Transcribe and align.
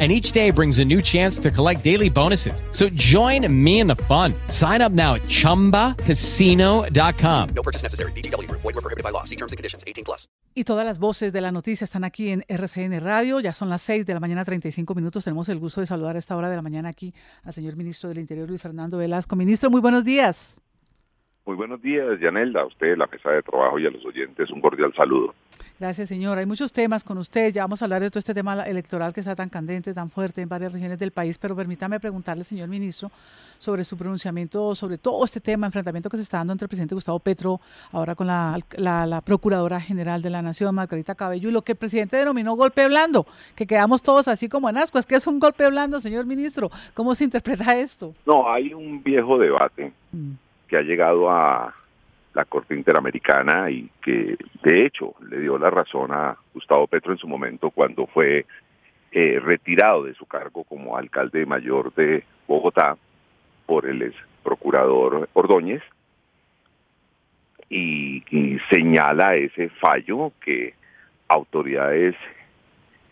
and 0.00 0.10
each 0.10 0.32
day 0.32 0.50
brings 0.50 0.80
a 0.80 0.84
new 0.84 1.00
chance 1.00 1.38
to 1.38 1.52
collect 1.52 1.84
daily 1.84 2.10
bonuses. 2.10 2.64
So 2.72 2.88
join 2.88 3.46
me 3.48 3.78
in 3.80 3.86
the 3.86 3.94
fun. 4.08 4.34
Sign 4.48 4.82
up 4.82 4.90
now 4.90 5.14
at 5.14 5.22
ChumbaCasino.com. 5.28 7.48
No 7.54 7.62
purchase 7.62 7.84
necessary. 7.84 8.10
BGW. 8.12 8.50
Void 8.50 8.74
were 8.74 8.80
prohibited 8.80 9.04
by 9.04 9.10
law. 9.10 9.22
See 9.24 9.36
terms 9.36 9.52
and 9.52 9.58
conditions. 9.58 9.84
18 9.86 10.04
plus. 10.04 10.26
Y 10.54 10.64
todas 10.64 10.84
las 10.84 10.98
voces 10.98 11.32
de 11.32 11.40
la 11.40 11.50
noticia 11.50 11.84
están 11.84 12.04
aquí 12.04 12.28
en 12.28 12.44
RCN 12.46 13.00
Radio. 13.00 13.40
Ya 13.40 13.54
son 13.54 13.70
las 13.70 13.80
6 13.82 14.04
de 14.04 14.12
la 14.12 14.20
mañana, 14.20 14.44
35 14.44 14.94
minutos. 14.94 15.24
Tenemos 15.24 15.48
el 15.48 15.58
gusto 15.58 15.80
de 15.80 15.86
saludar 15.86 16.16
a 16.16 16.18
esta 16.18 16.36
hora 16.36 16.50
de 16.50 16.56
la 16.56 16.62
mañana 16.62 16.90
aquí 16.90 17.14
al 17.42 17.54
señor 17.54 17.76
ministro 17.76 18.10
del 18.10 18.18
Interior, 18.18 18.46
Luis 18.48 18.60
Fernando 18.60 18.98
Velasco. 18.98 19.34
Ministro, 19.34 19.70
muy 19.70 19.80
buenos 19.80 20.04
días. 20.04 20.56
Muy 21.44 21.56
buenos 21.56 21.82
días, 21.82 22.20
Yanelda, 22.20 22.60
a 22.60 22.66
usted, 22.66 22.96
la 22.96 23.08
mesa 23.08 23.30
de 23.30 23.42
trabajo 23.42 23.76
y 23.76 23.84
a 23.84 23.90
los 23.90 24.04
oyentes 24.06 24.48
un 24.50 24.60
cordial 24.60 24.94
saludo. 24.94 25.34
Gracias, 25.80 26.08
señor. 26.08 26.38
Hay 26.38 26.46
muchos 26.46 26.72
temas 26.72 27.02
con 27.02 27.18
usted. 27.18 27.52
Ya 27.52 27.62
vamos 27.62 27.82
a 27.82 27.86
hablar 27.86 28.00
de 28.00 28.10
todo 28.10 28.20
este 28.20 28.32
tema 28.32 28.62
electoral 28.62 29.12
que 29.12 29.18
está 29.18 29.34
tan 29.34 29.48
candente, 29.48 29.92
tan 29.92 30.08
fuerte 30.08 30.40
en 30.40 30.48
varias 30.48 30.72
regiones 30.72 31.00
del 31.00 31.10
país, 31.10 31.38
pero 31.38 31.56
permítame 31.56 31.98
preguntarle, 31.98 32.44
señor 32.44 32.68
ministro, 32.68 33.10
sobre 33.58 33.82
su 33.82 33.96
pronunciamiento, 33.96 34.76
sobre 34.76 34.98
todo 34.98 35.24
este 35.24 35.40
tema, 35.40 35.66
enfrentamiento 35.66 36.08
que 36.08 36.16
se 36.16 36.22
está 36.22 36.38
dando 36.38 36.52
entre 36.52 36.66
el 36.66 36.68
presidente 36.68 36.94
Gustavo 36.94 37.18
Petro, 37.18 37.60
ahora 37.90 38.14
con 38.14 38.28
la, 38.28 38.60
la 38.76 39.20
Procuradora 39.22 39.80
General 39.80 40.22
de 40.22 40.30
la 40.30 40.42
Nación, 40.42 40.72
Margarita 40.76 41.16
Cabello, 41.16 41.48
y 41.48 41.52
lo 41.52 41.62
que 41.62 41.72
el 41.72 41.78
presidente 41.78 42.16
denominó 42.16 42.54
golpe 42.54 42.86
blando, 42.86 43.26
que 43.56 43.66
quedamos 43.66 44.04
todos 44.04 44.28
así 44.28 44.48
como 44.48 44.70
en 44.70 44.78
asco. 44.78 45.00
Es 45.00 45.06
que 45.06 45.16
es 45.16 45.26
un 45.26 45.40
golpe 45.40 45.68
blando, 45.68 45.98
señor 45.98 46.24
ministro. 46.24 46.70
¿Cómo 46.94 47.16
se 47.16 47.24
interpreta 47.24 47.76
esto? 47.76 48.14
No, 48.24 48.48
hay 48.48 48.72
un 48.72 49.02
viejo 49.02 49.36
debate. 49.36 49.92
Mm 50.12 50.34
que 50.72 50.78
ha 50.78 50.82
llegado 50.82 51.30
a 51.30 51.74
la 52.32 52.46
Corte 52.46 52.74
Interamericana 52.74 53.70
y 53.70 53.90
que 54.00 54.38
de 54.62 54.86
hecho 54.86 55.14
le 55.28 55.38
dio 55.38 55.58
la 55.58 55.68
razón 55.68 56.12
a 56.12 56.34
Gustavo 56.54 56.86
Petro 56.86 57.12
en 57.12 57.18
su 57.18 57.28
momento 57.28 57.68
cuando 57.68 58.06
fue 58.06 58.46
eh, 59.10 59.38
retirado 59.38 60.04
de 60.04 60.14
su 60.14 60.24
cargo 60.24 60.64
como 60.64 60.96
alcalde 60.96 61.44
mayor 61.44 61.92
de 61.92 62.24
Bogotá 62.48 62.96
por 63.66 63.84
el 63.84 64.00
ex 64.00 64.16
procurador 64.42 65.28
Ordóñez. 65.34 65.82
Y, 67.68 68.24
y 68.30 68.58
señala 68.70 69.36
ese 69.36 69.68
fallo 69.68 70.32
que 70.40 70.72
autoridades 71.28 72.14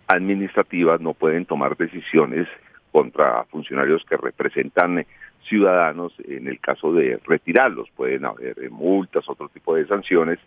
administrativas 0.07 0.99
no 1.03 1.13
pueden 1.13 1.45
tomar 1.45 1.77
decisiones 1.77 2.49
contra 2.91 3.45
funcionarios 3.45 4.03
que 4.07 4.17
representan 4.17 5.05
ciudadanos 5.43 6.13
en 6.25 6.47
el 6.47 6.61
caso 6.61 6.93
de 6.93 7.19
retirarlos. 7.25 7.89
Pueden 7.91 8.25
haber 8.25 8.71
multas, 8.71 9.29
otro 9.29 9.49
tipo 9.49 9.75
de 9.75 9.87
sanciones, 9.87 10.39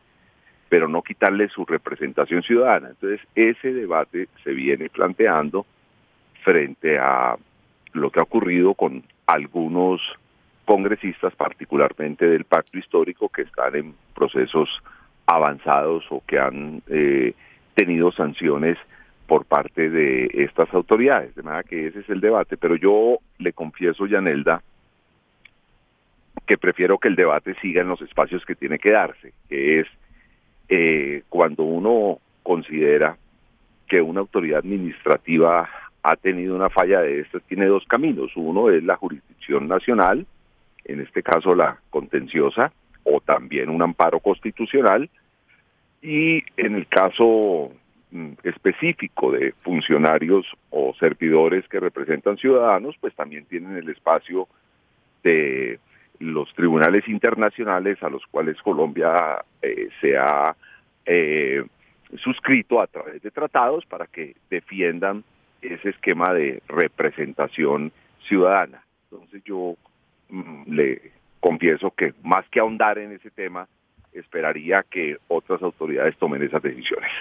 pero 0.70 0.88
no 0.88 1.02
quitarles 1.02 1.52
su 1.52 1.66
representación 1.66 2.42
ciudadana. 2.44 2.90
Entonces, 2.90 3.22
ese 3.36 3.74
debate 3.74 4.28
se 4.44 4.52
viene 4.52 4.90
planteando 4.90 5.66
frente 6.44 6.98
a 7.00 7.36
lo 7.94 8.10
que 8.10 8.20
ha 8.20 8.24
ocurrido 8.24 8.74
con 8.74 9.04
algunos 9.28 10.02
congresistas, 10.66 11.36
particularmente 11.36 12.26
del 12.26 12.46
pacto 12.46 12.78
histórico, 12.78 13.30
que 13.30 13.44
están 13.44 13.76
en 13.76 13.96
procesos 14.16 14.70
avanzados 15.26 16.06
o 16.10 16.24
que 16.26 16.40
han 16.40 16.82
eh, 16.88 17.34
tenido 17.76 18.12
sanciones 18.12 18.78
por 19.28 19.46
parte 19.46 19.90
de 19.90 20.30
estas 20.34 20.74
autoridades. 20.74 21.36
De 21.36 21.44
manera 21.44 21.64
que 21.64 21.88
ese 21.88 22.00
es 22.00 22.10
el 22.10 22.22
debate, 22.22 22.58
pero 22.58 22.76
yo 22.76 23.18
le 23.38 23.54
confieso, 23.54 24.06
Yanelda, 24.06 24.62
que 26.46 26.58
prefiero 26.58 26.98
que 26.98 27.08
el 27.08 27.16
debate 27.16 27.56
siga 27.62 27.82
en 27.82 27.88
los 27.88 28.02
espacios 28.02 28.46
que 28.46 28.56
tiene 28.56 28.80
que 28.80 28.92
darse, 28.92 29.34
que 29.50 29.80
es 29.80 29.88
eh, 30.70 31.24
cuando 31.30 31.64
uno 31.64 32.20
considera 32.42 33.18
que 33.88 34.02
una 34.02 34.22
autoridad 34.22 34.60
administrativa 34.60 35.70
ha 36.04 36.16
tenido 36.18 36.56
una 36.56 36.70
falla 36.70 37.02
de 37.02 37.22
estas, 37.22 37.42
tiene 37.44 37.66
dos 37.66 37.86
caminos. 37.86 38.32
Uno 38.36 38.70
es 38.70 38.84
la 38.84 38.98
jurisdicción 38.98 39.68
nacional, 39.68 40.26
en 40.84 41.00
este 41.00 41.24
caso 41.24 41.56
la 41.56 41.78
contenciosa, 41.90 42.74
o 43.04 43.22
también 43.22 43.70
un 43.70 43.82
amparo 43.82 44.20
constitucional, 44.20 45.10
y 46.02 46.44
en 46.58 46.76
el 46.76 46.88
caso 46.88 47.72
mm, 48.12 48.32
específico 48.44 49.32
de 49.32 49.54
funcionarios 49.62 50.46
o 50.70 50.94
servidores 51.00 51.68
que 51.70 51.80
representan 51.80 52.38
ciudadanos, 52.38 52.96
pues 53.00 53.16
también 53.16 53.46
tienen 53.46 53.78
el 53.78 53.90
espacio 53.90 54.50
de 55.24 55.80
los 56.24 56.54
tribunales 56.54 57.08
internacionales 57.08 58.02
a 58.02 58.10
los 58.10 58.26
cuales 58.28 58.62
Colombia 58.62 59.44
eh, 59.62 59.90
se 60.00 60.18
ha 60.18 60.56
eh, 61.06 61.64
suscrito 62.18 62.82
a 62.82 62.88
través 62.88 63.22
de 63.22 63.32
tratados 63.32 63.86
para 63.86 64.08
que 64.08 64.36
defiendan 64.50 65.24
ese 65.62 65.90
esquema 65.90 66.34
de 66.34 66.62
representación 66.68 67.92
ciudadana. 68.28 68.84
Entonces 69.12 69.44
yo 69.44 69.76
mm, 70.30 70.74
le 70.74 71.12
confieso 71.40 71.92
que 71.92 72.14
más 72.24 72.48
que 72.50 72.60
ahondar 72.60 72.98
en 72.98 73.12
ese 73.12 73.30
tema, 73.30 73.68
esperaría 74.14 74.84
que 74.84 75.18
otras 75.28 75.62
autoridades 75.62 76.16
tomen 76.18 76.44
esas 76.44 76.62
decisiones. 76.62 77.12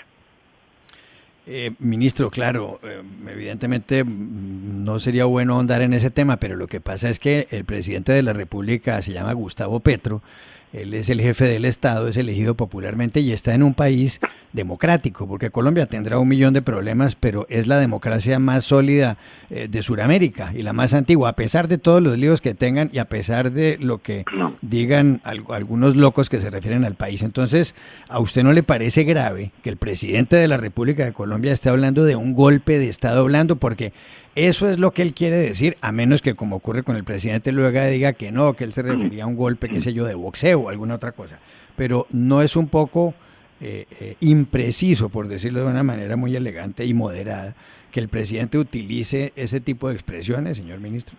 Eh, 1.45 1.73
ministro, 1.81 2.31
claro, 2.31 2.79
eh, 2.85 3.03
evidentemente 3.29 4.05
mm, 4.05 4.85
no 4.85 5.01
sería 5.01 5.25
bueno 5.25 5.55
ahondar 5.55 5.83
en 5.83 5.93
ese 5.93 6.11
tema, 6.11 6.37
pero 6.37 6.55
lo 6.55 6.69
que 6.69 6.81
pasa 6.81 7.09
es 7.09 7.19
que 7.19 7.49
el 7.51 7.65
presidente 7.65 8.13
de 8.13 8.23
la 8.23 8.33
República 8.33 9.03
se 9.03 9.13
llama 9.13 9.33
Gustavo 9.33 9.81
Petro 9.81 10.23
él 10.73 10.95
es 10.95 11.09
el 11.11 11.21
jefe 11.21 11.45
del 11.45 11.65
Estado, 11.65 12.09
es 12.09 12.17
elegido 12.17 12.55
popularmente 12.55 13.21
y 13.21 13.33
está 13.33 13.55
en 13.55 13.63
un 13.63 13.75
país 13.75 14.21
democrático, 14.53 15.27
porque 15.27 15.51
Colombia 15.51 15.87
tendrá 15.87 16.19
un 16.19 16.29
millón 16.29 16.55
de 16.55 16.63
problemas, 16.63 17.15
pero 17.15 17.47
es 17.49 17.67
la 17.67 17.79
democracia 17.79 18.39
más 18.39 18.65
sólida 18.65 19.19
eh, 19.51 19.69
de 19.69 19.83
Sudamérica 19.83 20.53
y 20.55 20.63
la 20.63 20.73
más 20.73 20.95
antigua, 20.95 21.31
a 21.31 21.37
pesar 21.37 21.69
de 21.69 21.79
todos 21.79 22.03
los 22.03 22.19
líos 22.19 22.41
que 22.41 22.55
tengan 22.55 22.91
y 22.93 22.99
a 22.99 23.07
pesar 23.07 23.53
de 23.53 23.79
lo 23.79 23.99
que 23.99 24.25
digan 24.61 25.21
algunos 25.25 25.97
locos 25.97 26.31
que 26.31 26.41
se 26.41 26.51
refieren 26.51 26.85
al 26.85 26.95
país. 26.95 27.23
Entonces, 27.23 27.75
¿a 28.09 28.19
usted 28.19 28.43
no 28.43 28.53
le 28.53 28.63
parece 28.63 29.05
grave 29.05 29.53
que 29.63 29.71
el 29.71 29.77
presidente 29.77 30.37
de 30.37 30.49
la 30.49 30.57
República 30.57 31.05
de 31.05 31.13
Colombia 31.13 31.53
esté 31.53 31.69
hablando 31.69 32.05
de 32.05 32.17
un 32.17 32.35
golpe 32.35 32.79
de 32.79 32.89
Estado 32.89 33.25
blando? 33.25 33.57
Porque 33.57 33.93
eso 34.35 34.69
es 34.69 34.79
lo 34.79 34.93
que 34.93 35.03
él 35.03 35.13
quiere 35.13 35.37
decir, 35.37 35.77
a 35.83 35.93
menos 35.93 36.23
que 36.23 36.35
como 36.35 36.57
ocurre 36.57 36.83
con 36.83 36.97
el 36.97 37.05
presidente 37.05 37.53
luego 37.53 37.79
diga 37.85 38.15
que 38.15 38.33
no, 38.33 38.55
que 38.55 38.65
él 38.65 38.73
se 38.73 38.81
refería 38.81 39.25
a 39.25 39.27
un 39.27 39.37
golpe, 39.37 39.69
qué 39.69 39.83
sé 39.83 39.93
yo, 39.93 40.07
de 40.07 40.15
boxeo 40.15 40.62
alguna 40.69 40.95
otra 40.95 41.13
cosa. 41.13 41.39
Pero 41.77 42.07
no 42.11 42.43
es 42.43 42.57
un 42.57 42.69
poco 42.69 43.15
eh, 43.61 43.87
eh, 44.01 44.17
impreciso, 44.21 45.09
por 45.09 45.29
decirlo 45.29 45.61
de 45.61 45.71
una 45.71 45.83
manera 45.83 46.17
muy 46.17 46.35
elegante 46.35 46.85
y 46.85 46.95
moderada, 46.95 47.55
que 47.93 48.01
el 48.01 48.09
presidente 48.09 48.59
utilice 48.59 49.33
ese 49.37 49.61
tipo 49.61 49.89
de 49.89 49.95
expresiones, 49.95 50.57
señor 50.57 50.81
ministro. 50.81 51.17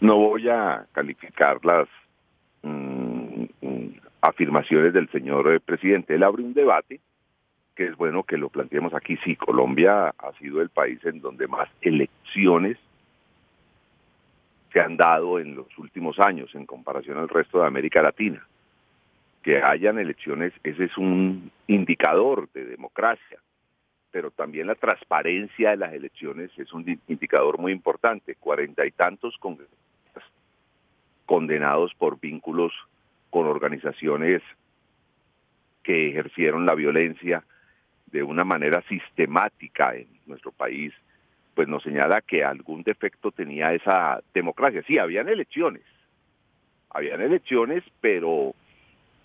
No 0.00 0.16
voy 0.16 0.48
a 0.48 0.86
calificar 0.92 1.64
las 1.64 1.88
mm, 2.62 3.44
mm, 3.62 3.88
afirmaciones 4.20 4.92
del 4.92 5.08
señor 5.10 5.52
eh, 5.52 5.60
presidente. 5.60 6.14
Él 6.14 6.22
abre 6.22 6.42
un 6.42 6.54
debate 6.54 7.00
que 7.74 7.86
es 7.86 7.96
bueno 7.96 8.24
que 8.24 8.36
lo 8.36 8.48
planteemos 8.48 8.92
aquí. 8.92 9.16
Sí, 9.24 9.36
Colombia 9.36 10.08
ha 10.08 10.32
sido 10.40 10.60
el 10.60 10.68
país 10.68 10.98
en 11.04 11.20
donde 11.20 11.46
más 11.46 11.68
elecciones 11.80 12.76
se 14.72 14.80
han 14.80 14.96
dado 14.96 15.38
en 15.38 15.54
los 15.54 15.66
últimos 15.78 16.18
años 16.18 16.54
en 16.54 16.66
comparación 16.66 17.18
al 17.18 17.28
resto 17.28 17.60
de 17.60 17.66
América 17.66 18.02
Latina. 18.02 18.46
Que 19.42 19.62
hayan 19.62 19.98
elecciones, 19.98 20.52
ese 20.62 20.84
es 20.84 20.98
un 20.98 21.50
indicador 21.66 22.48
de 22.52 22.64
democracia, 22.64 23.38
pero 24.10 24.30
también 24.30 24.66
la 24.66 24.74
transparencia 24.74 25.70
de 25.70 25.76
las 25.76 25.92
elecciones 25.92 26.50
es 26.58 26.72
un 26.72 27.00
indicador 27.08 27.58
muy 27.58 27.72
importante. 27.72 28.34
Cuarenta 28.34 28.84
y 28.84 28.90
tantos 28.90 29.38
condenados 31.24 31.94
por 31.94 32.18
vínculos 32.18 32.72
con 33.30 33.46
organizaciones 33.46 34.42
que 35.82 36.08
ejercieron 36.08 36.66
la 36.66 36.74
violencia 36.74 37.44
de 38.06 38.22
una 38.22 38.44
manera 38.44 38.82
sistemática 38.88 39.94
en 39.94 40.08
nuestro 40.26 40.52
país, 40.52 40.92
pues 41.58 41.66
nos 41.66 41.82
señala 41.82 42.20
que 42.20 42.44
algún 42.44 42.84
defecto 42.84 43.32
tenía 43.32 43.74
esa 43.74 44.22
democracia. 44.32 44.80
Sí, 44.86 44.96
habían 44.96 45.28
elecciones, 45.28 45.82
habían 46.88 47.20
elecciones, 47.20 47.82
pero 48.00 48.54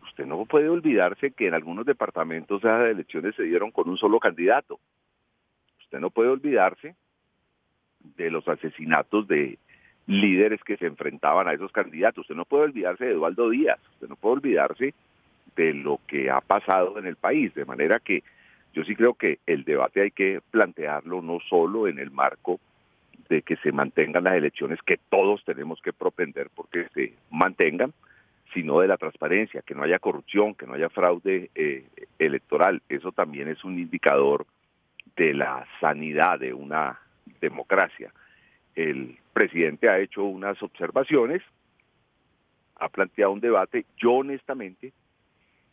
usted 0.02 0.26
no 0.26 0.44
puede 0.46 0.68
olvidarse 0.68 1.30
que 1.30 1.46
en 1.46 1.54
algunos 1.54 1.86
departamentos 1.86 2.64
esas 2.64 2.90
elecciones 2.90 3.36
se 3.36 3.44
dieron 3.44 3.70
con 3.70 3.88
un 3.88 3.98
solo 3.98 4.20
candidato. 4.20 4.80
Usted 5.82 6.00
no 6.00 6.10
puede 6.10 6.30
olvidarse 6.30 6.96
de 8.00 8.32
los 8.32 8.48
asesinatos 8.48 9.28
de 9.28 9.60
líderes 10.08 10.64
que 10.64 10.78
se 10.78 10.88
enfrentaban 10.88 11.48
a 11.48 11.54
esos 11.54 11.72
candidatos. 11.72 12.22
Usted 12.22 12.34
no 12.34 12.46
puede 12.46 12.64
olvidarse 12.64 13.06
de 13.06 13.12
Eduardo 13.12 13.52
Díaz, 13.52 13.80
usted 13.94 14.08
no 14.08 14.16
puede 14.16 14.38
olvidarse 14.38 14.96
de 15.56 15.74
lo 15.76 16.00
que 16.08 16.32
ha 16.32 16.42
pasado 16.42 16.98
en 16.98 17.06
el 17.06 17.16
país, 17.16 17.54
de 17.54 17.66
manera 17.66 18.00
que 18.00 18.24
yo 18.74 18.84
sí 18.84 18.96
creo 18.96 19.14
que 19.14 19.40
el 19.46 19.64
debate 19.64 20.02
hay 20.02 20.12
que 20.12 20.42
plantearlo 20.52 21.22
no 21.22 21.40
solo 21.48 21.88
en 21.88 22.00
el 22.00 22.12
marco 22.12 22.60
de 23.30 23.42
que 23.44 23.56
se 23.58 23.72
mantengan 23.72 24.24
las 24.24 24.36
elecciones 24.36 24.80
que 24.82 24.98
todos 25.10 25.44
tenemos 25.46 25.82
que 25.82 25.94
propender 25.94 26.50
porque 26.54 26.88
se 26.94 27.14
mantengan, 27.30 27.94
sino 28.54 28.80
de 28.80 28.88
la 28.88 28.98
transparencia, 28.98 29.62
que 29.62 29.76
no 29.76 29.84
haya 29.84 30.00
corrupción, 30.00 30.56
que 30.56 30.68
no 30.68 30.74
haya 30.74 30.90
fraude 30.90 31.50
eh, 31.56 31.86
electoral. 32.20 32.82
Eso 32.90 33.12
también 33.12 33.48
es 33.48 33.64
un 33.64 33.80
indicador 33.80 34.46
de 35.16 35.34
la 35.34 35.66
sanidad 35.80 36.40
de 36.40 36.54
una 36.54 37.00
democracia. 37.42 38.12
El 38.76 39.18
presidente 39.34 39.90
ha 39.90 40.00
hecho 40.00 40.24
unas 40.24 40.62
observaciones, 40.62 41.42
ha 42.76 42.90
planteado 42.90 43.32
un 43.32 43.40
debate. 43.40 43.86
Yo 43.98 44.14
honestamente 44.14 44.94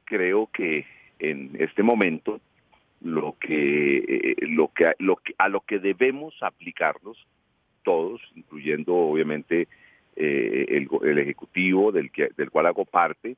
creo 0.05 0.49
que 0.53 0.87
en 1.19 1.57
este 1.59 1.83
momento 1.83 2.41
lo 3.01 3.37
que, 3.39 3.99
eh, 3.99 4.37
lo 4.43 4.69
que, 4.69 4.93
lo 4.99 5.17
que 5.17 5.35
a 5.39 5.49
lo 5.49 5.61
que 5.61 5.79
debemos 5.79 6.35
aplicarnos 6.43 7.27
todos, 7.83 8.21
incluyendo 8.35 8.95
obviamente 8.95 9.69
eh, 10.17 10.67
el, 10.69 10.89
el, 11.03 11.19
ejecutivo 11.19 11.93
del 11.93 12.11
que 12.11 12.29
del 12.37 12.51
cual 12.51 12.67
hago 12.67 12.85
parte, 12.85 13.37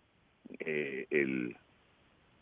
eh, 0.59 1.07
el 1.11 1.57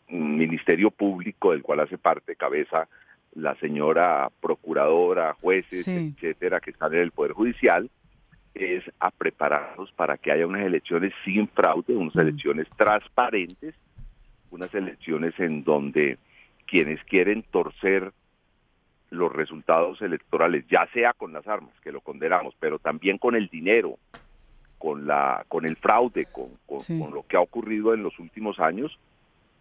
ministerio 0.09 0.91
público 0.91 1.51
del 1.51 1.61
cual 1.61 1.81
hace 1.81 1.97
parte 1.97 2.35
cabeza 2.35 2.87
la 3.33 3.55
señora 3.55 4.29
procuradora, 4.41 5.35
jueces, 5.39 5.87
etcétera, 5.87 6.59
que 6.59 6.71
están 6.71 6.93
en 6.93 6.99
el 6.99 7.11
Poder 7.11 7.31
Judicial, 7.31 7.89
es 8.53 8.83
a 8.99 9.09
prepararnos 9.11 9.91
para 9.93 10.17
que 10.17 10.31
haya 10.31 10.45
unas 10.45 10.63
elecciones 10.63 11.13
sin 11.23 11.47
fraude, 11.47 11.95
unas 11.95 12.15
elecciones 12.17 12.67
transparentes, 12.75 13.75
unas 14.49 14.73
elecciones 14.75 15.39
en 15.39 15.63
donde 15.63 16.17
quienes 16.71 17.03
quieren 17.03 17.43
torcer 17.51 18.13
los 19.09 19.29
resultados 19.29 20.01
electorales, 20.01 20.63
ya 20.69 20.87
sea 20.93 21.11
con 21.11 21.33
las 21.33 21.45
armas, 21.45 21.73
que 21.83 21.91
lo 21.91 21.99
condenamos, 21.99 22.55
pero 22.61 22.79
también 22.79 23.17
con 23.17 23.35
el 23.35 23.49
dinero, 23.49 23.97
con 24.77 25.05
la 25.05 25.43
con 25.49 25.65
el 25.65 25.75
fraude, 25.75 26.27
con, 26.31 26.51
con 26.65 27.13
lo 27.13 27.27
que 27.27 27.35
ha 27.35 27.41
ocurrido 27.41 27.93
en 27.93 28.03
los 28.03 28.17
últimos 28.19 28.57
años, 28.61 28.97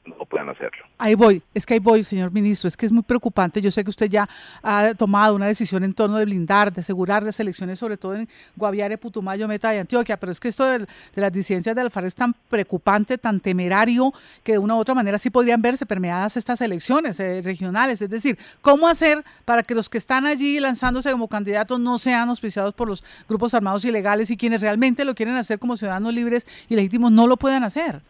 no 0.04 0.24
puedan 0.24 0.48
hacerlo. 0.48 0.84
Ahí 0.98 1.14
voy, 1.14 1.42
es 1.54 1.66
que 1.66 1.74
ahí 1.74 1.80
voy, 1.80 2.04
señor 2.04 2.30
ministro, 2.30 2.68
es 2.68 2.76
que 2.76 2.86
es 2.86 2.92
muy 2.92 3.02
preocupante. 3.02 3.60
Yo 3.60 3.70
sé 3.70 3.84
que 3.84 3.90
usted 3.90 4.08
ya 4.08 4.28
ha 4.62 4.94
tomado 4.94 5.34
una 5.34 5.46
decisión 5.46 5.84
en 5.84 5.92
torno 5.92 6.16
de 6.16 6.24
blindar, 6.24 6.72
de 6.72 6.80
asegurar 6.80 7.22
las 7.22 7.38
elecciones, 7.40 7.78
sobre 7.78 7.96
todo 7.96 8.14
en 8.14 8.28
Guaviare, 8.56 8.96
Putumayo, 8.98 9.46
Meta 9.46 9.74
y 9.74 9.78
Antioquia, 9.78 10.16
pero 10.18 10.32
es 10.32 10.40
que 10.40 10.48
esto 10.48 10.64
de, 10.64 10.86
las 11.14 11.32
disidencias 11.32 11.74
de 11.74 11.82
Alfaro 11.82 12.06
es 12.06 12.14
tan 12.14 12.34
preocupante, 12.48 13.18
tan 13.18 13.40
temerario, 13.40 14.12
que 14.42 14.52
de 14.52 14.58
una 14.58 14.74
u 14.74 14.78
otra 14.78 14.94
manera 14.94 15.18
sí 15.18 15.30
podrían 15.30 15.60
verse 15.60 15.86
permeadas 15.86 16.36
estas 16.36 16.60
elecciones 16.60 17.20
eh, 17.20 17.42
regionales. 17.42 18.00
Es 18.00 18.10
decir, 18.10 18.38
¿cómo 18.62 18.88
hacer 18.88 19.24
para 19.44 19.62
que 19.62 19.74
los 19.74 19.88
que 19.88 19.98
están 19.98 20.26
allí 20.26 20.60
lanzándose 20.60 21.10
como 21.12 21.28
candidatos 21.28 21.78
no 21.78 21.98
sean 21.98 22.28
auspiciados 22.28 22.74
por 22.74 22.88
los 22.88 23.04
grupos 23.28 23.54
armados 23.54 23.84
ilegales 23.84 24.30
y 24.30 24.36
quienes 24.36 24.60
realmente 24.60 25.04
lo 25.04 25.14
quieren 25.14 25.36
hacer 25.36 25.58
como 25.58 25.76
ciudadanos 25.76 26.14
libres 26.14 26.46
y 26.68 26.76
legítimos 26.76 27.12
no 27.12 27.26
lo 27.26 27.36
puedan 27.36 27.64
hacer? 27.64 28.02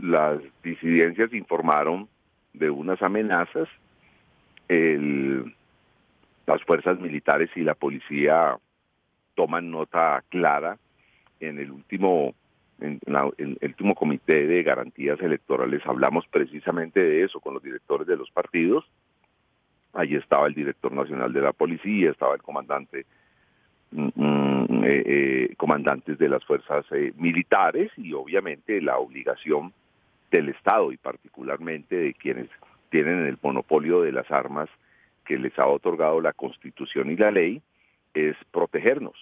Las 0.00 0.40
disidencias 0.62 1.32
informaron 1.32 2.08
de 2.52 2.70
unas 2.70 3.00
amenazas. 3.02 3.68
las 4.68 6.62
fuerzas 6.64 7.00
militares 7.00 7.50
y 7.56 7.62
la 7.62 7.74
policía 7.74 8.56
toman 9.34 9.70
nota 9.70 10.22
clara 10.28 10.78
en 11.40 11.58
el 11.58 11.70
último 11.70 12.34
en, 12.80 13.00
el 13.36 13.58
último 13.62 13.94
comité 13.94 14.46
de 14.46 14.62
garantías 14.62 15.20
electorales 15.20 15.82
hablamos 15.86 16.26
precisamente 16.28 17.00
de 17.00 17.24
eso 17.24 17.40
con 17.40 17.54
los 17.54 17.62
directores 17.62 18.06
de 18.06 18.16
los 18.16 18.30
partidos. 18.30 18.84
Allí 19.94 20.16
estaba 20.16 20.46
el 20.46 20.54
director 20.54 20.92
nacional 20.92 21.32
de 21.32 21.40
la 21.40 21.52
policía, 21.52 22.10
estaba 22.10 22.34
el 22.34 22.42
comandante 22.42 23.06
mm, 23.92 24.08
mm, 24.14 24.84
eh, 24.84 25.02
eh, 25.06 25.54
comandantes 25.56 26.18
de 26.18 26.28
las 26.28 26.44
fuerzas 26.44 26.84
eh, 26.90 27.12
militares 27.16 27.90
y 27.96 28.12
obviamente 28.12 28.80
la 28.82 28.98
obligación 28.98 29.72
del 30.30 30.48
Estado 30.48 30.92
y 30.92 30.96
particularmente 30.96 31.96
de 31.96 32.14
quienes 32.14 32.48
tienen 32.90 33.26
el 33.26 33.38
monopolio 33.42 34.02
de 34.02 34.12
las 34.12 34.30
armas 34.30 34.68
que 35.24 35.38
les 35.38 35.58
ha 35.58 35.66
otorgado 35.66 36.20
la 36.20 36.32
Constitución 36.32 37.10
y 37.10 37.16
la 37.16 37.30
ley, 37.30 37.62
es 38.14 38.36
protegernos. 38.50 39.16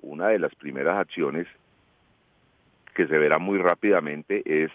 Una 0.00 0.28
de 0.28 0.38
las 0.38 0.54
primeras 0.54 0.98
acciones 0.98 1.46
que 2.94 3.06
se 3.06 3.18
verá 3.18 3.38
muy 3.38 3.58
rápidamente 3.58 4.42
es 4.44 4.70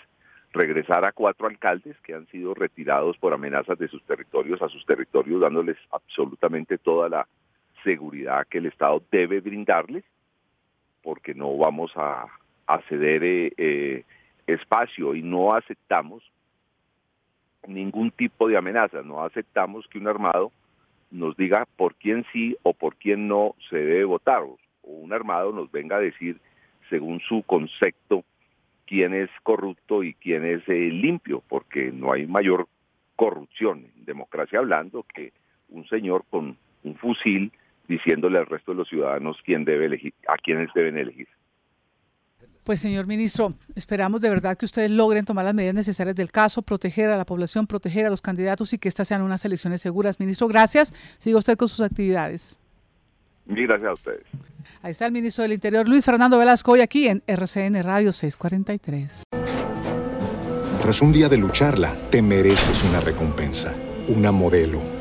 regresar 0.54 1.06
a 1.06 1.12
cuatro 1.12 1.48
alcaldes 1.48 1.95
que 2.01 2.13
han 2.13 2.28
sido 2.28 2.54
retirados 2.54 3.18
por 3.18 3.33
amenazas 3.33 3.78
de 3.80 3.88
sus 3.88 4.04
territorios 4.04 4.62
a 4.62 4.69
sus 4.69 4.86
territorios, 4.86 5.42
dándoles 5.42 5.78
absolutamente 5.92 6.78
toda 6.78 7.10
la 7.10 7.28
seguridad 7.83 8.45
que 8.48 8.57
el 8.57 8.66
Estado 8.66 9.01
debe 9.12 9.39
brindarles, 9.39 10.04
porque 11.01 11.33
no 11.33 11.57
vamos 11.57 11.92
a, 11.95 12.28
ceder 12.88 13.24
eh, 13.24 13.54
eh, 13.57 14.04
espacio 14.47 15.15
y 15.15 15.21
no 15.21 15.53
aceptamos 15.53 16.23
ningún 17.67 18.11
tipo 18.11 18.47
de 18.47 18.57
amenaza, 18.57 19.01
no 19.03 19.23
aceptamos 19.23 19.88
que 19.88 19.99
un 19.99 20.07
armado 20.07 20.51
nos 21.11 21.35
diga 21.38 21.67
por 21.75 21.95
quién 21.95 22.25
sí 22.31 22.55
o 22.63 22.73
por 22.73 22.95
quién 22.95 23.27
no 23.27 23.55
se 23.69 23.77
debe 23.77 24.05
votar, 24.05 24.41
o 24.41 24.57
un 24.81 25.13
armado 25.13 25.51
nos 25.51 25.71
venga 25.71 25.97
a 25.97 25.99
decir, 25.99 26.39
según 26.89 27.19
su 27.19 27.43
concepto, 27.43 28.23
quién 28.88 29.13
es 29.13 29.29
corrupto 29.43 30.03
y 30.03 30.13
quién 30.15 30.45
es 30.45 30.67
eh, 30.67 30.89
limpio, 30.91 31.44
porque 31.47 31.91
no 31.91 32.11
hay 32.11 32.27
mayor 32.27 32.67
corrupción, 33.15 33.85
en 33.95 34.06
democracia 34.06 34.59
hablando, 34.59 35.06
que 35.13 35.31
un 35.69 35.87
señor 35.87 36.25
con 36.30 36.57
un 36.83 36.95
fusil 36.95 37.51
diciéndole 37.87 38.37
al 38.37 38.45
resto 38.45 38.71
de 38.71 38.80
los 38.80 38.89
ciudadanos 38.89 39.37
quién 39.44 39.66
debe 39.66 39.85
elegir, 39.85 40.13
a 40.27 40.37
quiénes 40.37 40.73
deben 40.73 40.97
elegir. 40.97 41.27
Pues 42.63 42.80
señor 42.80 43.07
ministro, 43.07 43.56
esperamos 43.75 44.21
de 44.21 44.30
verdad 44.30 44.56
que 44.56 44.65
ustedes 44.65 44.91
logren 44.91 45.25
tomar 45.25 45.45
las 45.45 45.56
medidas 45.56 45.73
necesarias 45.73 46.15
del 46.15 46.31
caso, 46.31 46.61
proteger 46.61 47.09
a 47.09 47.18
la 47.18 47.25
población, 47.25 47.65
proteger 47.65 48.06
a 48.06 48.09
los 48.09 48.21
candidatos 48.21 48.71
y 48.73 48.77
que 48.77 48.87
estas 48.87 49.07
sean 49.07 49.23
unas 49.23 49.44
elecciones 49.45 49.81
seguras. 49.81 50.19
Ministro, 50.19 50.47
gracias. 50.47 50.94
Siga 51.18 51.39
usted 51.39 51.57
con 51.57 51.68
sus 51.68 51.81
actividades. 51.81 52.59
Mil 53.45 53.65
gracias 53.65 53.89
a 53.89 53.94
ustedes. 53.94 54.23
Ahí 54.83 54.91
está 54.91 55.07
el 55.07 55.11
ministro 55.11 55.41
del 55.41 55.53
Interior, 55.53 55.87
Luis 55.87 56.06
Fernando 56.06 56.37
Velasco, 56.37 56.71
hoy 56.73 56.81
aquí 56.81 57.07
en 57.07 57.23
RCN 57.25 57.81
Radio 57.83 58.11
643. 58.11 59.23
Tras 60.81 61.01
un 61.01 61.11
día 61.11 61.30
de 61.30 61.37
lucharla, 61.37 61.94
te 62.09 62.21
mereces 62.21 62.83
una 62.83 62.99
recompensa, 62.99 63.75
una 64.07 64.31
modelo 64.31 65.00